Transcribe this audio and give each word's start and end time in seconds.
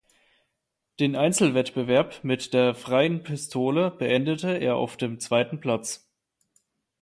Den 0.99 1.15
Einzelwettbewerb 1.15 2.23
mit 2.23 2.55
der 2.55 2.73
Freien 2.73 3.21
Pistole 3.21 3.91
beendete 3.91 4.49
er 4.49 4.75
auf 4.75 4.97
dem 4.97 5.19
zweiten 5.19 5.59
Platz. 5.59 6.09